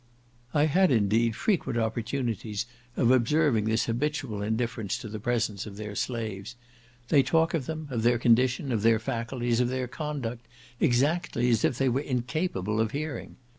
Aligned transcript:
I 0.51 0.65
had, 0.65 0.89
indeed, 0.91 1.35
frequent 1.35 1.77
opportunities 1.77 2.65
of 2.97 3.11
observing 3.11 3.65
this 3.65 3.85
habitual 3.85 4.41
indifference 4.41 4.97
to 4.97 5.07
the 5.07 5.19
presence 5.19 5.67
of 5.67 5.77
their 5.77 5.93
slaves. 5.93 6.55
They 7.09 7.21
talk 7.21 7.53
of 7.53 7.67
them, 7.67 7.87
of 7.91 8.01
their 8.01 8.17
condition, 8.17 8.71
of 8.71 8.81
their 8.81 8.97
faculties, 8.97 9.59
of 9.59 9.69
their 9.69 9.87
conduct, 9.87 10.43
exactly 10.79 11.51
as 11.51 11.63
if 11.63 11.77
they 11.77 11.87
were 11.87 12.01
incapable 12.01 12.81
of 12.81 12.93
hearing. 12.93 13.35